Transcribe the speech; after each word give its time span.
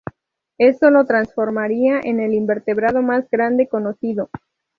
Esto 0.57 0.89
lo 0.89 1.05
transformaría 1.05 2.01
en 2.03 2.19
el 2.19 2.33
invertebrado 2.33 3.03
más 3.03 3.29
grande 3.29 3.67
conocido. 3.67 4.31